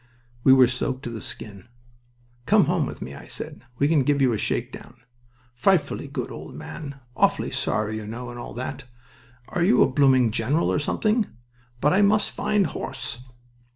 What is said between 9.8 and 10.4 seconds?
a blooming